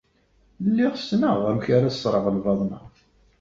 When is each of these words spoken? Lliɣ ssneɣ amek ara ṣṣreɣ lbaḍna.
Lliɣ 0.67 0.93
ssneɣ 0.97 1.37
amek 1.49 1.65
ara 1.75 1.95
ṣṣreɣ 1.95 2.25
lbaḍna. 2.35 2.79